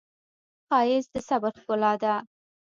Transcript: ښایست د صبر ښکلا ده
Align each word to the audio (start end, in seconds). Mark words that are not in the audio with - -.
ښایست 0.67 1.09
د 1.13 1.15
صبر 1.27 1.51
ښکلا 1.61 1.93
ده 2.03 2.13